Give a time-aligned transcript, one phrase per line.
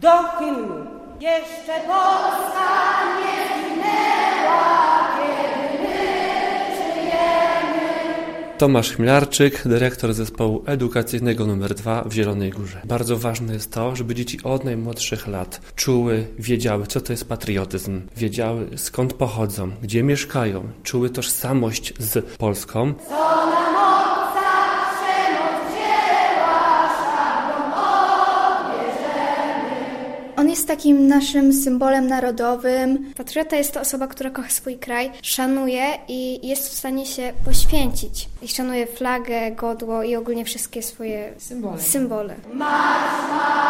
[0.00, 0.86] do hymnu.
[1.20, 2.68] Jeszcze Polska
[3.18, 5.96] nie zginęła, kiedy my
[6.76, 8.58] żyjemy.
[8.58, 12.80] Tomasz Chmilarczyk, dyrektor zespołu edukacyjnego nr 2 w Zielonej Górze.
[12.84, 18.02] Bardzo ważne jest to, żeby dzieci od najmłodszych lat czuły, wiedziały, co to jest patriotyzm,
[18.16, 22.94] wiedziały skąd pochodzą, gdzie mieszkają, czuły tożsamość z Polską.
[23.08, 23.49] Co
[30.40, 33.12] On jest takim naszym symbolem narodowym.
[33.16, 38.28] Patriota jest to osoba, która kocha swój kraj, szanuje i jest w stanie się poświęcić.
[38.42, 41.80] I szanuje flagę, godło i ogólnie wszystkie swoje Symbole.
[41.80, 42.34] symbole.
[42.54, 43.69] Marsz, marsz